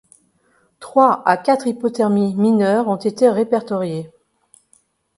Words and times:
Trois 0.79 1.21
à 1.29 1.37
quatre 1.37 1.67
hypothermies 1.67 2.33
mineures 2.33 2.87
ont 2.87 2.95
été 2.95 3.29
répertoriées. 3.29 4.09